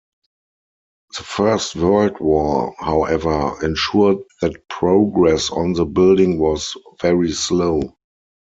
The 1.15 1.23
First 1.23 1.75
World 1.75 2.19
War, 2.21 2.73
however, 2.79 3.53
ensured 3.63 4.17
that 4.41 4.67
progress 4.67 5.51
on 5.51 5.73
the 5.73 5.85
building 5.85 6.39
was 6.39 6.75
very 7.03 7.31
slow. 7.33 7.95